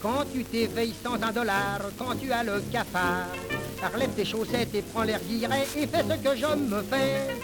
Quand 0.00 0.24
tu 0.32 0.44
t'éveilles 0.44 0.94
sans 1.04 1.14
un 1.14 1.32
dollar, 1.32 1.80
quand 1.98 2.14
tu 2.20 2.32
as 2.32 2.42
le 2.42 2.62
cafard, 2.72 3.26
Arlève 3.82 4.10
tes 4.10 4.24
chaussettes 4.24 4.74
et 4.74 4.82
prends 4.82 5.02
l'air 5.02 5.20
guiré 5.28 5.62
et 5.76 5.86
fais 5.86 6.02
ce 6.02 6.16
que 6.16 6.36
je 6.36 6.56
me 6.56 6.82
fais. 6.82 7.36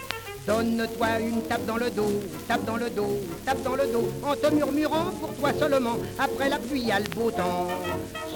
Donne-toi 0.47 1.21
une 1.21 1.43
tape 1.43 1.65
dans 1.65 1.77
le 1.77 1.91
dos, 1.91 2.21
tape 2.47 2.65
dans 2.65 2.77
le 2.77 2.91
dos, 2.91 3.19
tape 3.47 3.63
dans 3.63 3.77
le 3.77 3.87
dos, 3.87 4.09
en 4.23 4.35
te 4.35 4.55
murmurant 4.55 5.11
pour 5.21 5.35
toi 5.35 5.51
seulement, 5.59 5.97
après 6.19 6.51
la 6.51 6.59
pluie, 6.59 6.93
à 6.93 7.01
le 7.01 7.09
beau 7.15 7.31
temps. 7.31 7.69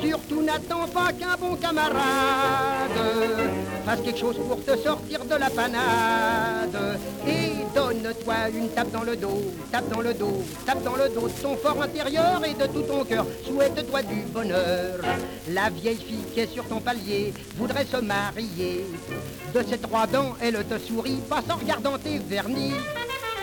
Surtout 0.02 0.42
n'attends 0.42 0.86
pas 0.88 1.12
qu'un 1.12 1.36
bon 1.40 1.56
camarade 1.56 1.98
fasse 3.84 4.00
quelque 4.02 4.18
chose 4.18 4.36
pour 4.48 4.62
te 4.64 4.76
sortir 4.76 5.24
de 5.24 5.34
la 5.34 5.50
panade. 5.50 6.98
Et 7.26 7.64
donne-toi 7.74 8.34
une 8.54 8.68
tape 8.68 8.90
dans 8.92 9.02
le 9.02 9.16
dos, 9.16 9.42
tape 9.72 9.88
dans 9.88 10.00
le 10.00 10.14
dos, 10.14 10.42
tape 10.66 10.82
dans 10.82 10.94
le 10.94 11.08
dos 11.08 11.28
de 11.28 11.42
ton 11.42 11.56
fort 11.56 11.82
intérieur 11.82 12.42
et 12.44 12.54
de 12.54 12.66
tout 12.66 12.82
ton 12.82 13.04
cœur. 13.04 13.26
Souhaite-toi 13.44 14.02
du 14.02 14.22
bonheur. 14.32 15.00
La 15.50 15.70
vieille 15.70 15.96
fille 15.96 16.24
qui 16.32 16.40
est 16.40 16.52
sur 16.52 16.64
ton 16.66 16.80
palier 16.80 17.32
voudrait 17.56 17.86
se 17.86 17.96
marier. 17.96 18.84
De 19.54 19.62
ses 19.62 19.78
trois 19.78 20.06
dents, 20.06 20.36
elle 20.40 20.62
te 20.64 20.78
sourit, 20.78 21.18
passe 21.28 21.50
en 21.50 21.56
regardant 21.56 21.98
tes 21.98 22.18
vernis. 22.18 22.74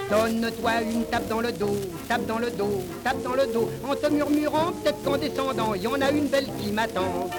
Donne-toi 0.09 0.71
une 0.83 1.03
tape 1.05 1.27
dans 1.27 1.41
le 1.41 1.51
dos, 1.51 1.75
tape 2.07 2.25
dans 2.27 2.37
le 2.37 2.51
dos, 2.51 2.83
tape 3.03 3.23
dans 3.23 3.33
le 3.33 3.47
dos, 3.47 3.69
en 3.83 3.95
te 3.95 4.07
murmurant, 4.07 4.71
peut-être 4.71 5.03
qu'en 5.03 5.17
descendant, 5.17 5.73
il 5.73 5.81
y 5.81 5.87
en 5.87 5.99
a 5.99 6.11
une 6.11 6.27
belle 6.27 6.47
qui 6.59 6.71
m'attend. 6.71 7.29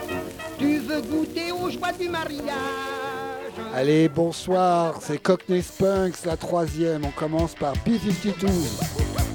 Tu 0.58 0.78
veux 0.78 1.00
goûter 1.00 1.52
aux 1.52 1.70
joies 1.70 1.92
du 1.92 2.08
mariage? 2.08 2.54
Allez, 3.72 4.08
bonsoir, 4.08 4.98
c'est 5.00 5.18
Cockney 5.18 5.62
Spunks, 5.62 6.24
la 6.24 6.36
troisième. 6.36 7.04
On 7.04 7.10
commence 7.10 7.54
par 7.54 7.74
B-52. 7.84 9.25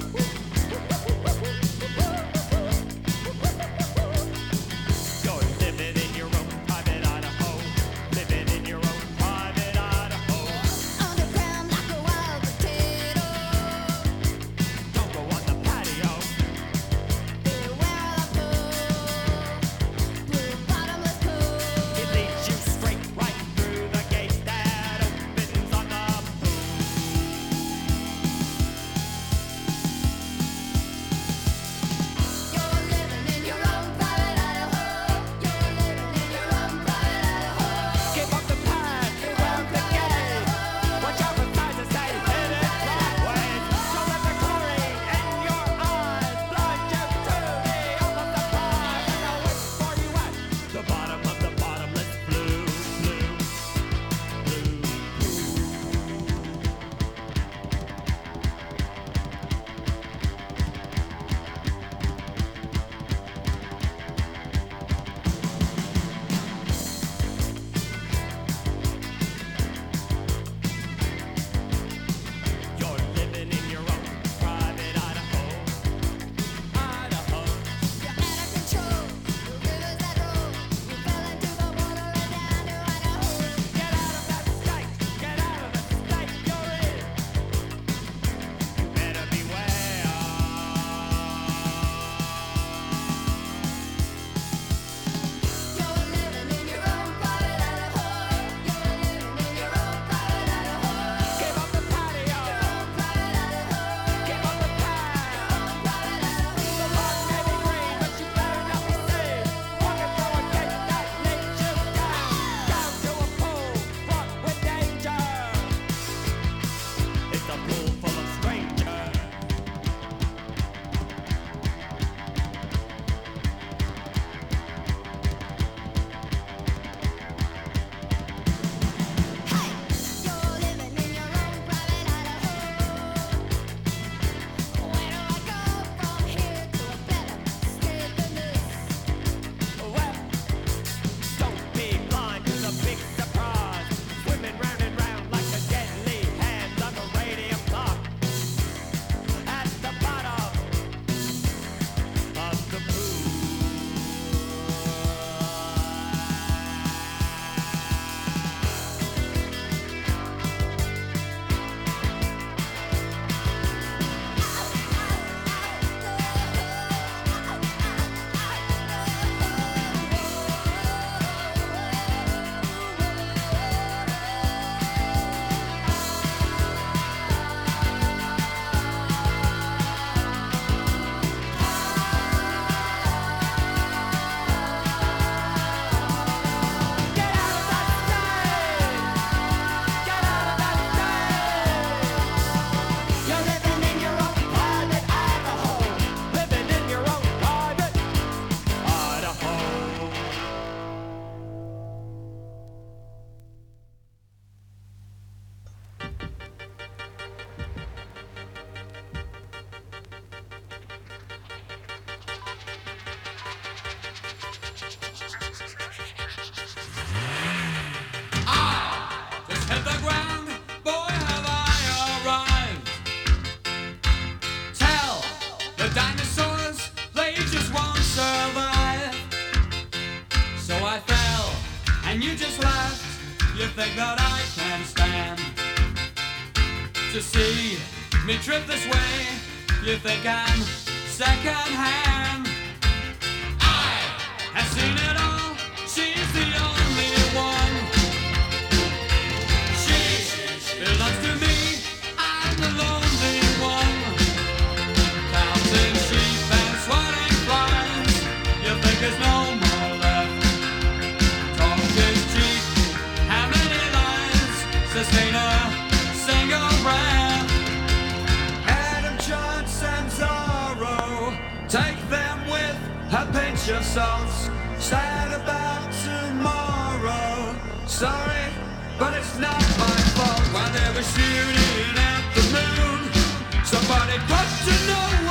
Take 271.71 272.09
them 272.09 272.38
with 272.51 272.75
a 273.13 273.25
pinch 273.31 273.69
of 273.69 273.81
salt. 273.85 274.29
Sad 274.77 275.31
about 275.31 275.89
tomorrow. 276.03 277.56
Sorry, 277.88 278.51
but 279.00 279.13
it's 279.13 279.38
not 279.38 279.62
my 279.79 279.95
fault. 280.18 280.41
While 280.51 280.69
they 280.73 280.89
were 280.94 281.01
shooting 281.01 281.95
at 281.95 282.23
the 282.35 282.44
moon, 282.51 283.63
somebody 283.63 284.18
got 284.27 284.47
to 284.65 284.88
know. 284.88 285.31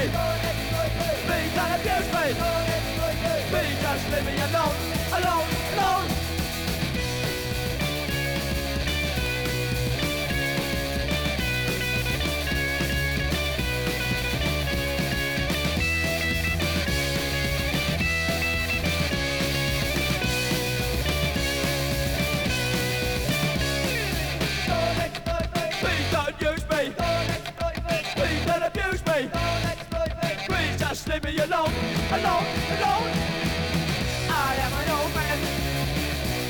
me. 0.00 0.12
Don't 1.54 1.72
abuse 1.76 2.08
me. 2.14 2.60
Leave 4.10 4.26
me 4.26 4.40
alone. 4.42 4.99
me 31.30 31.38
alone, 31.38 31.74
alone, 32.10 32.46
alone. 32.74 33.10
I 34.30 34.50
am 34.64 34.72
an 34.80 34.88
old 34.96 35.12
man, 35.14 35.38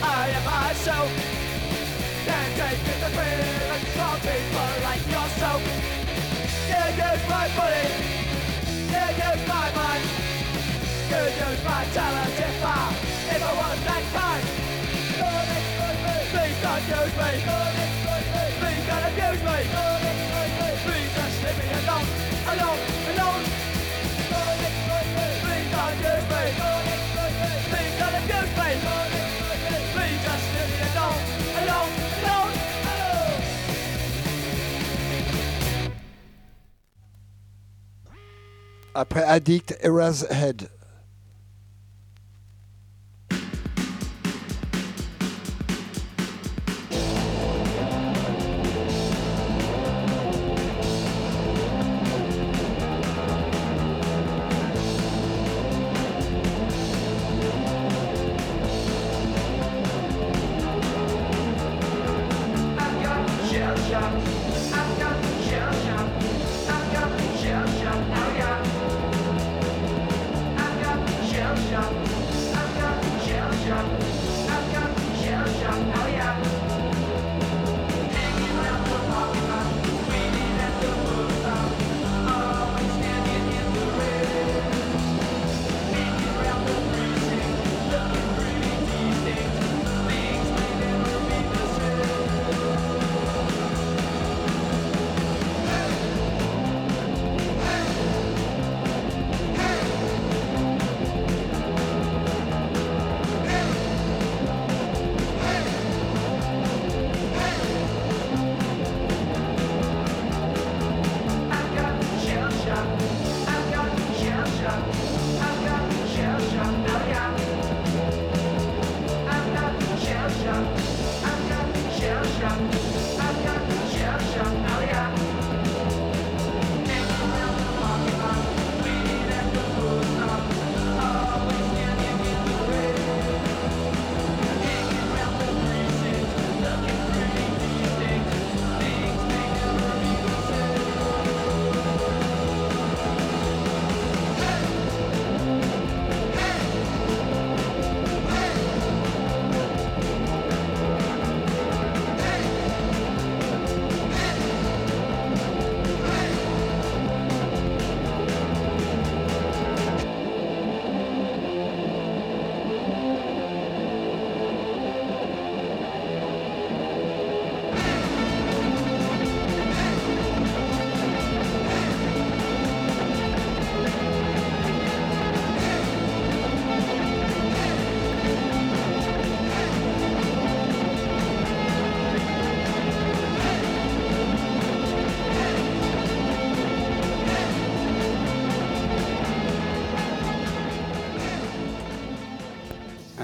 I 0.03 0.29
am 0.37 0.45
myself. 0.45 1.11
Can't 2.25 2.53
take 2.57 2.85
it 2.93 2.99
the 3.05 3.11
feeling 3.17 3.85
from 3.97 4.17
people 4.25 4.71
like 4.89 5.05
yourself. 5.15 5.61
Can't 6.69 6.97
use 6.97 7.25
my 7.29 7.47
body, 7.59 7.87
can't 8.93 9.17
use 9.29 9.45
my 9.49 9.69
mind. 9.77 10.05
Could 11.11 11.33
use 11.45 11.63
my 11.65 11.83
talent 11.97 12.41
if 12.49 12.65
I, 12.65 12.81
if 13.35 13.43
I 13.43 13.53
was 13.61 13.79
that 13.89 14.05
kind. 14.17 14.45
Please 16.33 16.59
don't 16.65 16.85
use 16.97 17.15
me. 17.21 17.31
Please 18.61 18.85
don't 18.89 19.05
abuse 19.09 19.43
me. 19.49 19.57
Don't 19.73 20.03
me, 20.61 20.69
please 20.85 21.11
just 21.17 21.37
leave 21.45 21.59
me 21.59 21.67
alone, 21.81 22.07
alone. 22.53 23.00
Addict, 38.95 39.73
Era's 39.83 40.23
Head. 40.31 40.69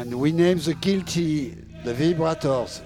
And 0.07 0.21
we 0.21 0.31
name 0.31 0.59
the 0.59 0.75
guilty, 0.75 1.49
the 1.83 1.93
vibrators. 1.93 2.81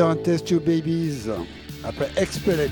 And 0.00 0.22
Test 0.22 0.48
Your 0.50 0.60
Babies. 0.60 1.28
Après 1.82 2.08
Expel 2.16 2.70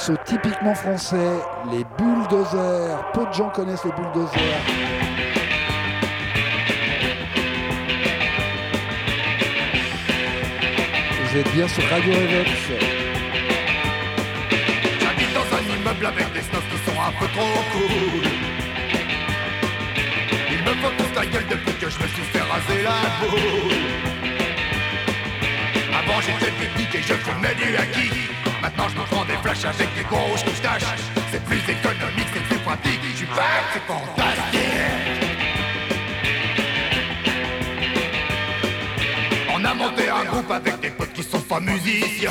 morceau 0.00 0.14
typiquement 0.24 0.74
français, 0.74 1.30
les 1.70 1.84
bulldozers. 1.98 3.04
Peu 3.12 3.26
de 3.26 3.32
gens 3.34 3.50
connaissent 3.50 3.84
les 3.84 3.92
bulldozers. 3.92 4.40
Vous 11.22 11.36
êtes 11.36 11.52
bien 11.52 11.68
sur 11.68 11.82
Radio 11.90 12.12
Revox. 12.14 12.50
J'habite 15.00 15.34
dans 15.34 15.56
un 15.56 15.76
immeuble 15.76 16.06
avec 16.06 16.32
des 16.32 16.40
snobs 16.40 16.62
qui 16.70 16.90
sont 16.90 16.98
un 16.98 17.12
peu 17.18 17.26
trop 17.34 17.62
cool. 17.72 18.24
Ils 20.50 20.62
me 20.64 20.74
font 20.80 20.92
tous 20.96 21.14
la 21.14 21.26
gueule 21.26 21.46
depuis 21.50 21.74
que 21.74 21.90
je 21.90 21.98
me 21.98 22.08
suis 22.08 22.22
fait 22.22 22.40
raser 22.40 22.82
la 22.82 23.28
boule. 23.28 23.74
Avant 25.98 26.20
j'étais 26.22 26.68
pique 26.74 26.94
et 26.94 27.02
je 27.02 27.14
fumais 27.14 27.54
du 27.54 27.76
acquis. 27.76 28.39
Maintenant 28.62 28.88
je 28.88 28.96
me 28.96 29.04
prends 29.04 29.24
des 29.24 29.36
flashs 29.42 29.64
avec 29.64 29.88
des 29.94 30.04
grosses 30.04 30.44
moustaches. 30.44 30.82
C'est 31.30 31.42
plus 31.44 31.58
économique, 31.58 32.28
c'est 32.32 32.42
plus 32.42 32.58
pratique. 32.58 33.00
Je 33.10 33.16
suis 33.16 33.26
back, 33.26 33.64
c'est 33.72 33.86
fantastique. 33.86 34.60
On 39.54 39.64
a 39.64 39.74
monté 39.74 40.08
un 40.08 40.24
groupe 40.24 40.50
avec 40.50 40.80
des 40.80 40.90
potes 40.90 41.12
qui 41.12 41.22
sont 41.22 41.40
pas 41.40 41.60
musiciens. 41.60 42.30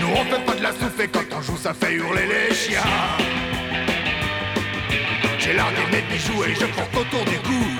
Nous 0.00 0.08
on 0.08 0.24
fait 0.24 0.44
pas 0.44 0.54
de 0.54 0.62
la 0.62 0.70
et 0.70 1.08
quand 1.08 1.36
on 1.36 1.42
joue 1.42 1.56
ça 1.56 1.74
fait 1.74 1.92
hurler 1.92 2.26
les 2.26 2.54
chiens 2.54 2.80
J'ai 5.38 5.54
largué 5.54 5.80
mes 5.90 6.02
bijoux 6.02 6.44
et 6.44 6.54
je 6.54 6.66
porte 6.66 6.96
autour 6.96 7.24
du 7.24 7.38
cou 7.38 7.73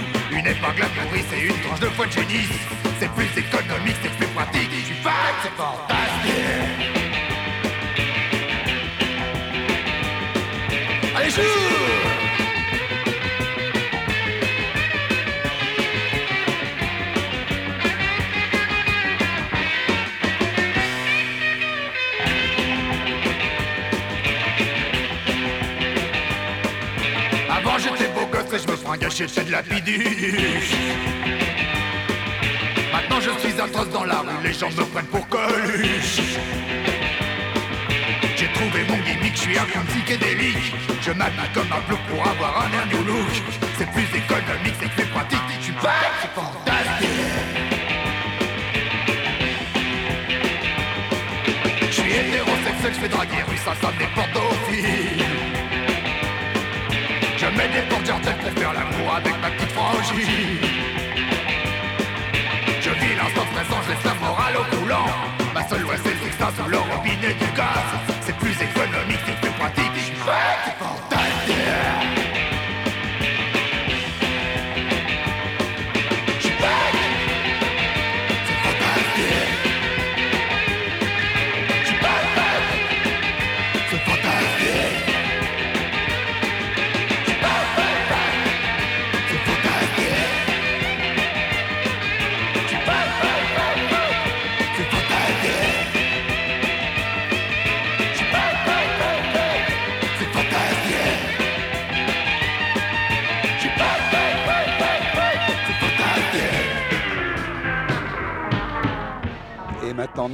Épingle 0.46 0.83
à 0.83 1.04
nourrice 1.04 1.24
et 1.35 1.46
une 1.46 1.59
tranche 1.62 1.80
de 1.80 1.87
foie 1.87 2.07
de 2.07 2.12
génisse 2.12 2.50
C'est 3.00 3.11
plus 3.12 3.24
économique, 3.37 3.96
c'est 4.02 4.12
plus 4.12 4.26
pratique. 4.28 4.70
Je 4.70 4.85
suis 4.85 4.94
fan, 4.96 5.12
c'est 5.42 5.52
fantastique 5.57 6.85
Allez 11.16 11.30
joue 11.30 12.13
je 28.59 28.69
me 28.69 28.97
gâcher 28.97 29.27
c'est 29.29 29.45
de 29.45 29.51
la 29.51 29.62
piduche. 29.62 30.75
Maintenant 32.93 33.21
je 33.21 33.31
suis 33.40 33.61
atroce 33.61 33.90
dans 33.90 34.05
la 34.05 34.21
rue, 34.21 34.43
les 34.45 34.53
gens 34.53 34.71
me 34.71 34.85
prennent 34.85 35.07
pour 35.07 35.27
Coluche. 35.29 36.21
J'ai 38.37 38.49
trouvé 38.53 38.85
mon 38.88 38.97
gimmick, 38.99 39.35
je 39.35 39.40
suis 39.40 39.59
un 39.59 39.85
psychédélique. 39.87 40.75
Je 41.01 41.11
m'habille 41.12 41.51
comme 41.53 41.73
un 41.73 41.81
bleu 41.88 41.97
pour 42.09 42.27
avoir 42.27 42.67
un 42.67 42.73
air 42.73 42.87
new 42.87 43.05
look 43.05 43.27
C'est 43.77 43.90
plus 43.90 44.09
économique, 44.17 44.75
c'est 44.81 44.90
plus 44.90 45.07
pratique 45.07 45.38
Je 45.59 45.64
suis 45.64 45.73
pas, 45.73 45.90
fantastique. 46.35 47.09
Je 51.83 51.93
suis 51.93 52.12
hétérosexuel 52.12 52.95
je 52.95 53.01
fais 53.01 53.09
draguer 53.09 53.43
rue 53.49 53.57
ça 53.59 53.75
sonne 53.81 53.99
des 53.99 54.07
portophiles 54.14 55.34
Je 57.44 57.59
mets 57.59 57.68
des 57.68 57.87
porteurs 57.90 58.20
pour 58.20 58.52
faire 58.59 58.72
l'amour 58.72 59.14
avec 59.16 59.35
ma 59.42 59.50
petite 59.50 59.72
frangine. 59.72 60.59
Je 62.80 62.90
vis 62.90 63.14
l'instant 63.16 63.46
présent, 63.52 63.83
je 63.85 63.90
laisse 63.90 64.04
la 64.04 64.14
morale 64.14 64.54
au 64.57 64.76
coulant. 64.76 65.07
Ma 65.52 65.68
seule 65.68 65.83
loi 65.83 65.94
c'est 66.02 66.14
le 66.14 66.54
sur 66.57 66.68
le 66.68 66.78
robinet 66.78 67.35
du 67.35 67.48
gaz. 67.54 67.88
C'est 68.22 68.37
plus 68.37 68.57
économique, 68.68 69.43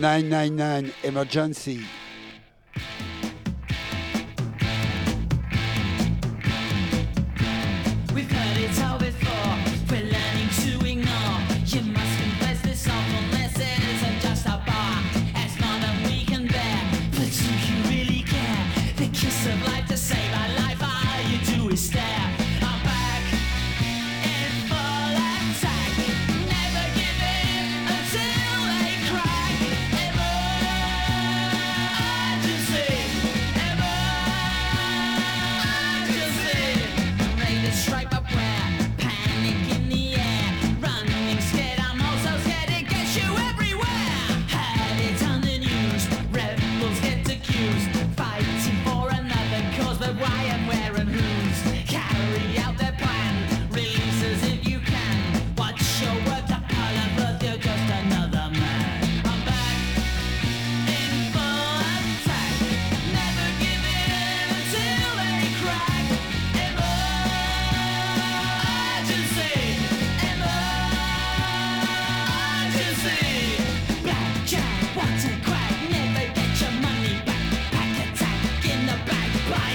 999 0.00 0.94
Emergency. 1.04 1.99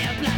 Yeah, 0.05 0.11
a. 0.21 0.34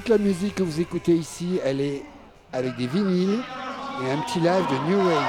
toute 0.00 0.08
la 0.08 0.18
musique 0.18 0.54
que 0.54 0.62
vous 0.62 0.80
écoutez 0.80 1.12
ici, 1.12 1.60
elle 1.62 1.78
est 1.78 2.02
avec 2.54 2.74
des 2.76 2.86
vinyles 2.86 3.40
et 4.02 4.10
un 4.10 4.16
petit 4.22 4.40
live 4.40 4.64
de 4.70 4.90
New 4.90 5.06
Ways. 5.06 5.28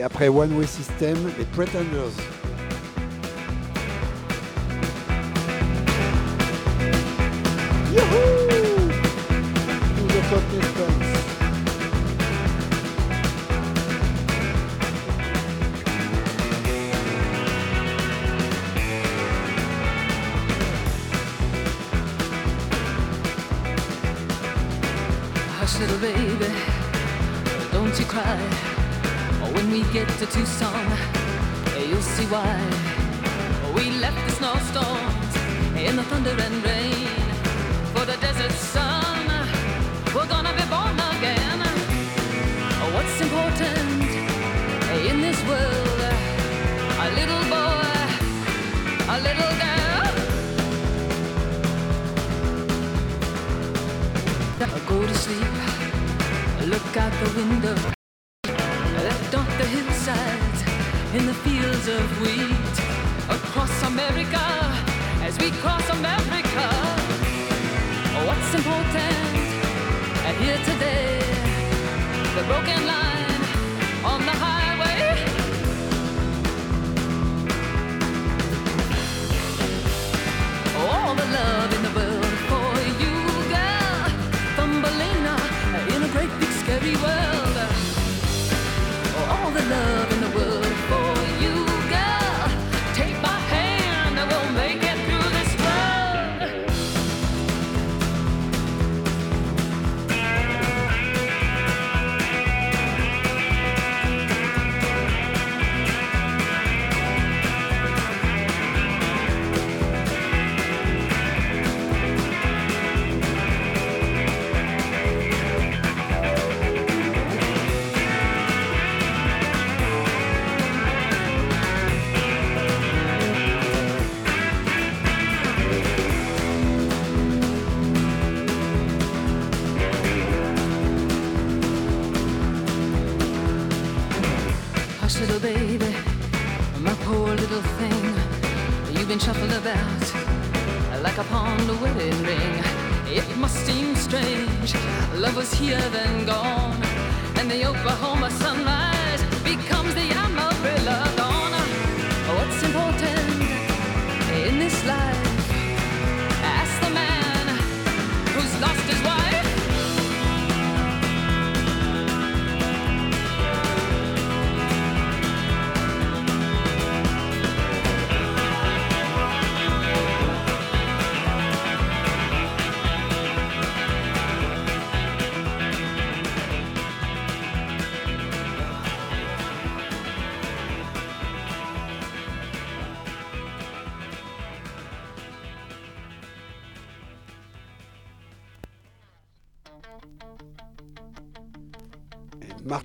Et 0.00 0.02
après 0.02 0.28
One 0.28 0.56
Way 0.56 0.66
System, 0.66 1.14
les 1.38 1.44
Pretenders. 1.44 2.16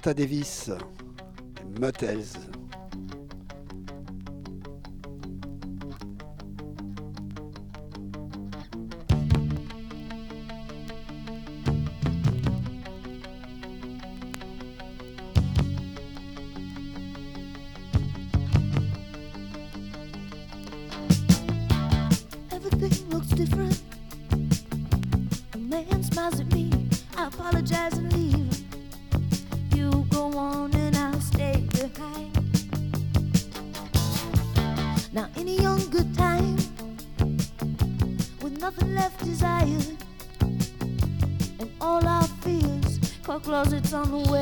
Martha 0.05 0.13
Davis, 0.13 0.69
Motels. 1.79 2.44
on 43.95 44.11
the 44.11 44.31
way. 44.31 44.34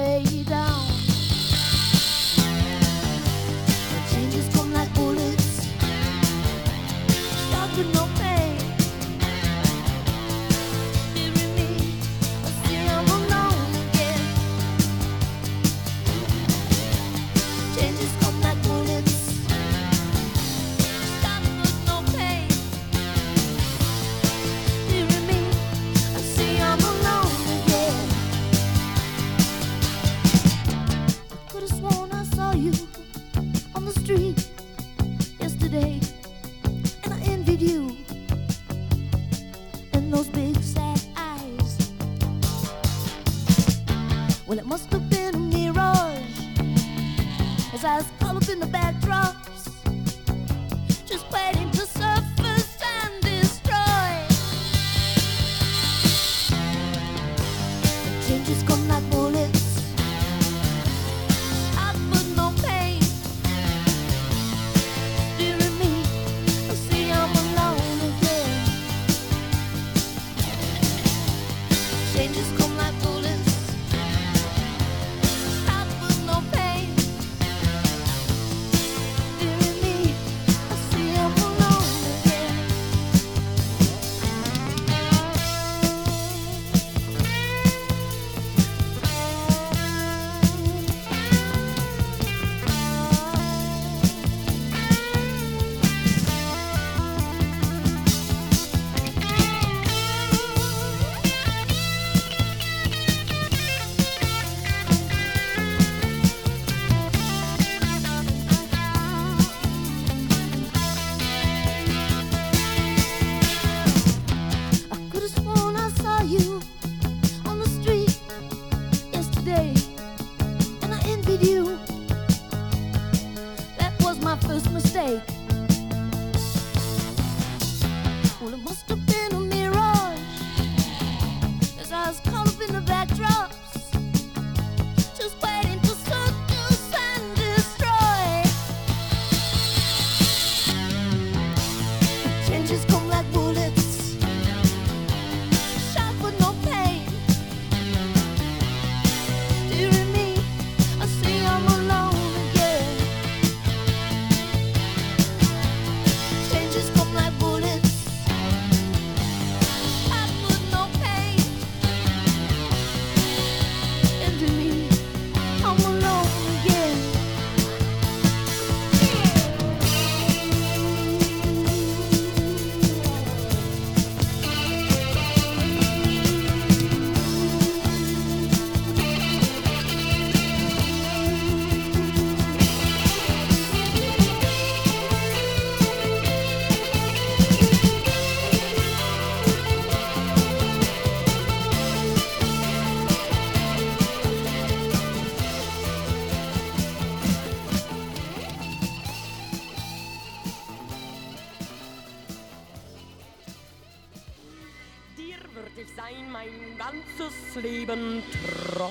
mein 206.31 206.77
ganzes 206.77 207.55
Leben 207.61 208.23
treu. 208.31 208.89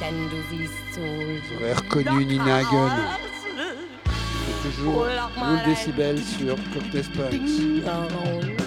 Denn 0.00 0.28
du 0.30 0.36
siehst 0.50 0.94
so. 0.94 1.00
J'aurais 1.48 1.74
reconnu 1.74 2.24
Nina 2.24 2.58
Hagen. 2.58 2.90
Toujours 4.62 5.06
1000 5.36 5.64
décibels 5.64 6.22
sur 6.22 6.56
Cocktail 6.72 7.04
Punks. 7.16 8.61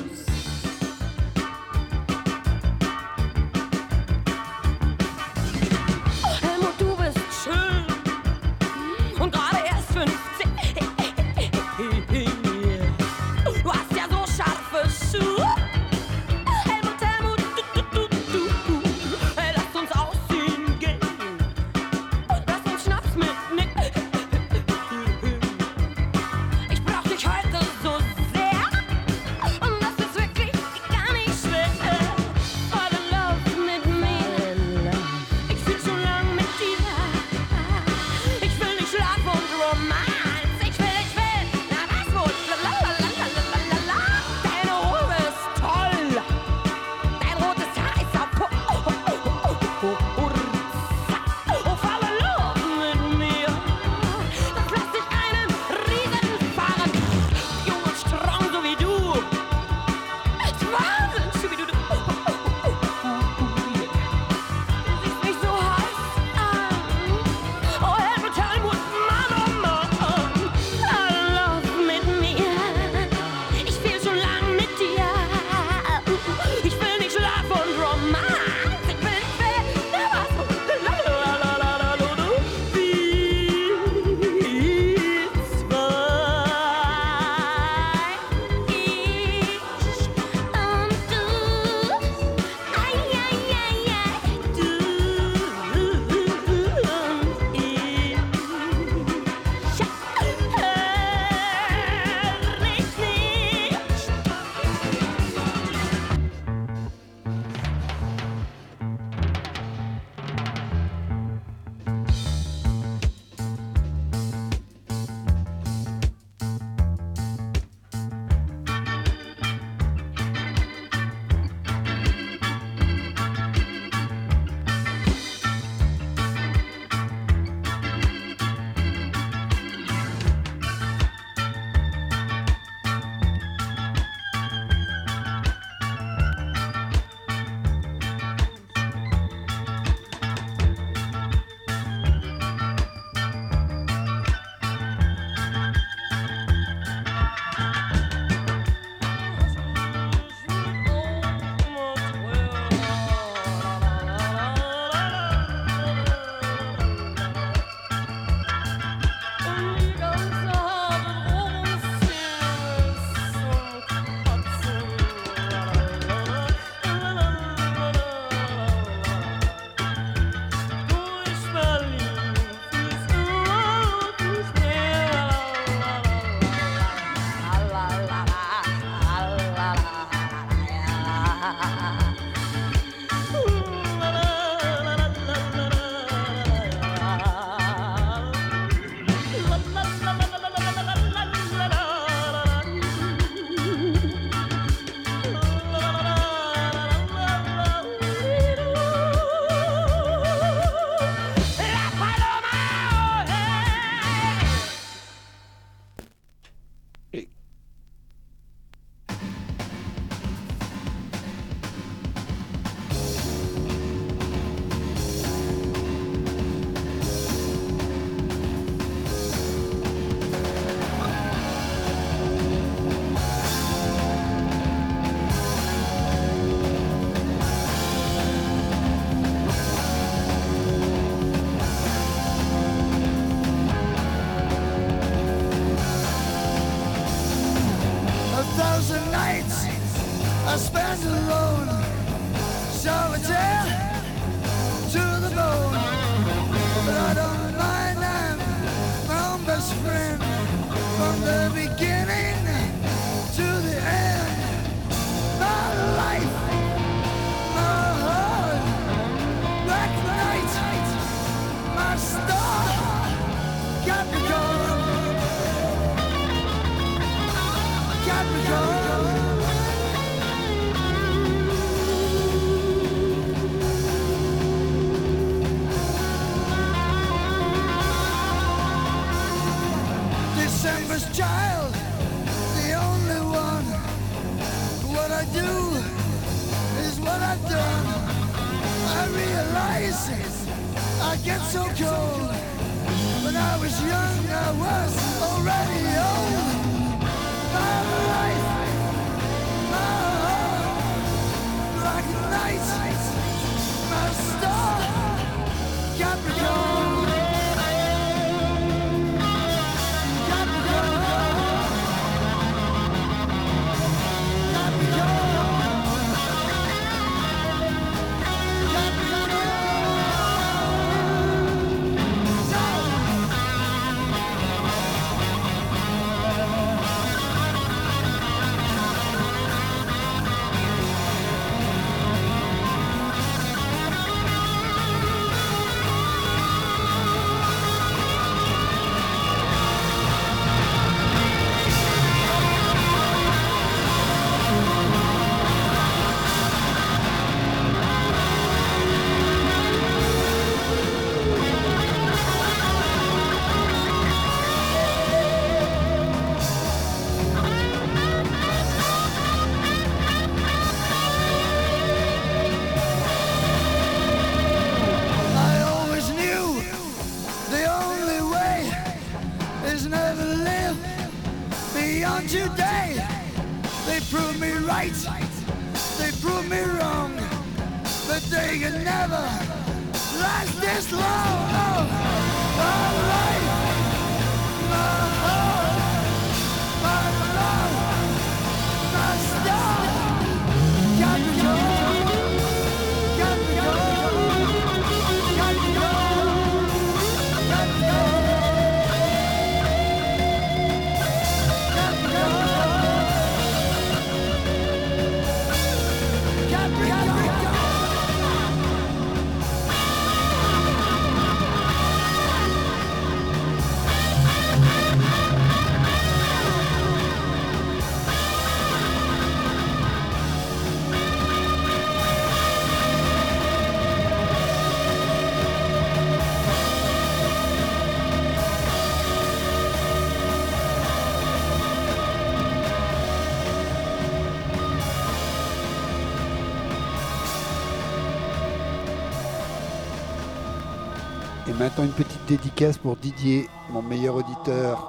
Maintenant, 441.65 441.85
une 441.85 441.93
petite 441.93 442.23
dédicace 442.27 442.77
pour 442.77 442.95
Didier, 442.95 443.49
mon 443.71 443.81
meilleur 443.81 444.17
auditeur. 444.17 444.87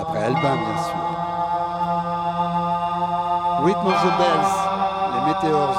Après 0.00 0.18
Albin, 0.18 0.56
bien 0.56 0.82
sûr. 0.82 0.96
Rhythm 3.62 3.86
of 3.86 4.02
the 4.02 4.18
Bells, 4.18 4.52
les 5.14 5.32
Météores, 5.32 5.78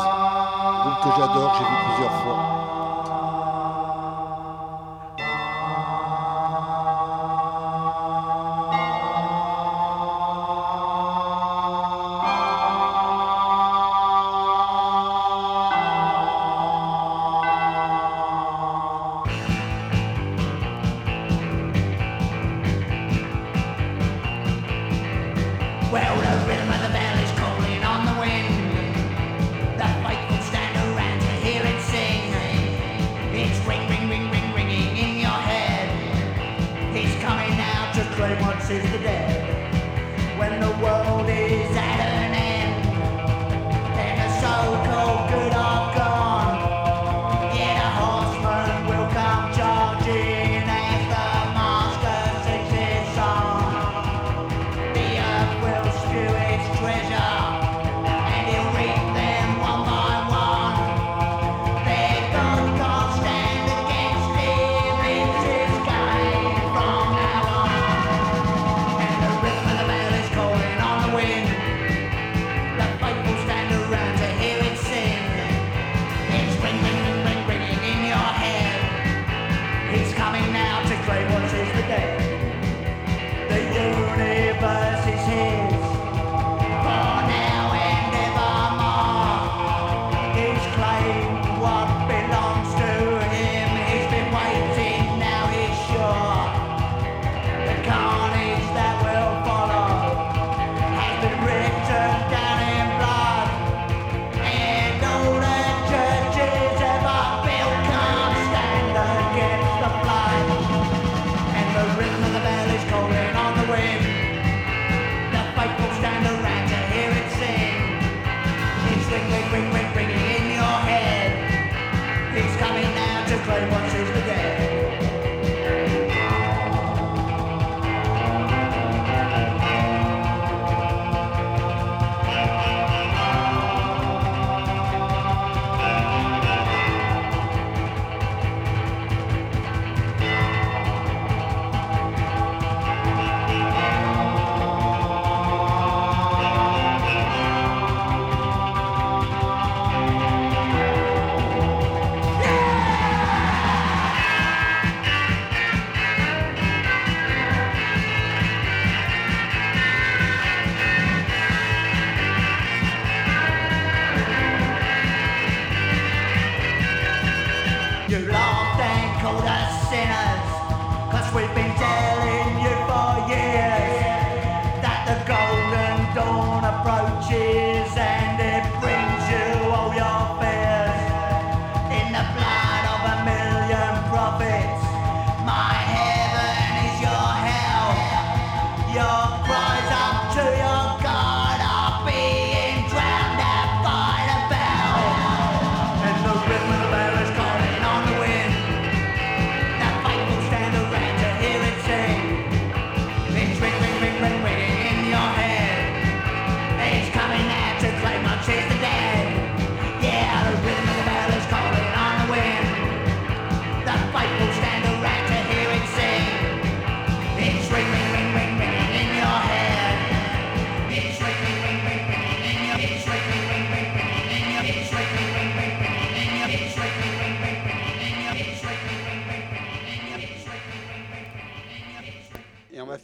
groupe 0.80 1.03
que 1.03 1.10
j'adore, 1.20 1.55
j'ai 1.57 1.66
vu 1.66 1.76
plusieurs 1.89 2.16
fois. 2.22 2.78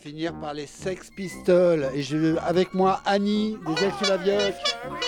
Finir 0.06 0.34
par 0.36 0.54
les 0.54 0.68
Sex 0.68 1.10
Pistols. 1.10 1.90
Et 1.96 2.04
j'ai 2.04 2.36
avec 2.46 2.74
moi 2.76 3.02
Annie 3.06 3.58
des 3.66 3.86
Ex-Lavioc. 3.86 4.54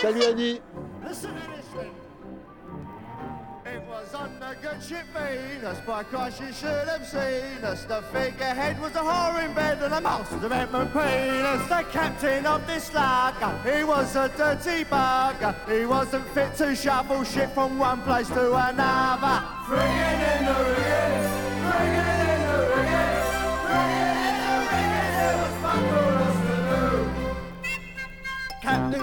Salut 0.02 0.24
Annie 0.24 0.62
Listen 1.08 1.30
to 1.30 1.52
this 1.56 1.68
thing. 1.72 1.92
It 3.68 3.82
was 3.88 4.16
on 4.16 4.40
the 4.40 4.56
good 4.60 4.82
ship 4.82 5.06
Venus, 5.14 5.78
by 5.86 6.02
Christ 6.04 6.42
you 6.42 6.52
should 6.52 6.88
have 6.88 7.06
seen 7.06 7.64
us. 7.64 7.86
The 7.86 8.02
figurehead 8.12 8.82
was 8.82 8.96
a 8.96 9.04
whore 9.04 9.46
in 9.46 9.54
bed 9.54 9.84
and 9.84 9.94
the 9.94 10.02
master 10.02 10.36
of 10.38 10.52
Edmund 10.52 10.92
Penis. 10.92 11.68
The 11.70 11.86
captain 11.92 12.46
of 12.48 12.66
this 12.66 12.92
lager, 12.92 13.54
he 13.70 13.84
was 13.84 14.16
a 14.16 14.30
dirty 14.36 14.84
bugger. 14.86 15.54
He 15.70 15.86
wasn't 15.86 16.26
fit 16.30 16.56
to 16.56 16.76
shuffle 16.76 17.24
shit 17.24 17.52
from 17.52 17.78
one 17.78 18.02
place 18.02 18.30
to 18.30 18.56
another. 18.56 19.46
Friggin' 19.68 20.40
in 20.40 20.46
the 20.46 20.56
rigging, 20.74 21.27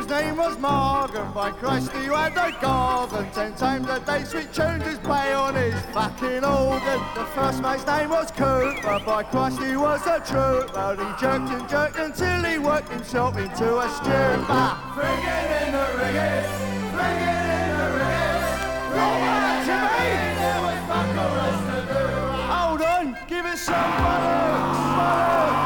Captain's 0.05 0.27
name 0.27 0.37
was 0.37 0.59
Morgan, 0.59 1.33
by 1.33 1.51
Christ 1.51 1.93
he 1.93 2.05
had 2.05 2.33
a 2.33 2.53
garden. 2.61 3.31
Ten 3.33 3.55
times 3.55 3.89
a 3.89 4.01
day 4.01 4.25
sweet 4.25 4.53
tunes 4.53 4.85
his 4.85 4.99
play 4.99 5.33
on 5.33 5.55
his 5.55 5.75
fucking 5.93 6.45
organ. 6.45 7.01
The 7.15 7.25
first 7.35 7.63
mate's 7.63 7.87
name 7.87 8.11
was 8.11 8.31
Cooper, 8.31 9.01
by 9.05 9.23
Christ 9.25 9.63
he 9.63 9.77
was 9.77 10.07
a 10.07 10.21
trooper. 10.21 10.97
He 10.99 11.21
jerked 11.21 11.51
and 11.51 11.69
jerked 11.69 11.99
until 11.99 12.45
he 12.45 12.59
worked 12.59 12.91
himself 12.91 13.37
into 13.39 13.79
a 13.79 13.89
stupor. 13.89 14.77
Friggin' 14.95 15.67
in 15.67 15.73
the 15.73 15.87
rigging, 15.97 16.45
friggin' 16.93 17.55
in 17.55 17.77
the 17.81 17.89
rigging. 17.97 18.45
Friggin' 18.93 19.65
to 19.65 19.77
me, 19.95 20.09
there 20.41 20.61
was 20.65 20.81
fuck 20.89 21.17
all 21.25 21.37
to 21.71 21.79
do 21.93 22.05
Hold 22.53 22.83
on, 22.83 23.17
give 23.27 23.47
it 23.47 23.59
some 23.59 23.75
butter, 23.75 24.61
butter 24.97 25.64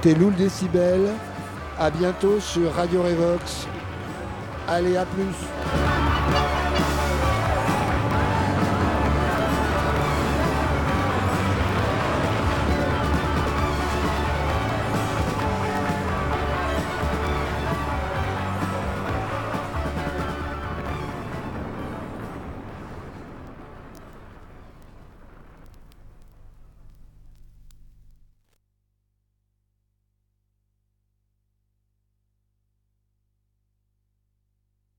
C'était 0.00 0.16
Loul 0.16 0.32
Décibel. 0.36 1.08
À 1.76 1.90
bientôt 1.90 2.38
sur 2.38 2.72
Radio 2.72 3.02
Revox. 3.02 3.66
Allez, 4.68 4.96
à 4.96 5.04
plus 5.04 5.34